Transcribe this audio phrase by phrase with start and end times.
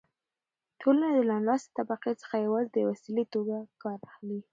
[0.81, 4.39] ټولنه له نالوستې طبقې څخه يوازې د وسيلې په توګه کار اخلي.